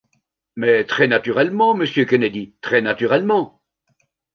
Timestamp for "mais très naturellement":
0.55-1.75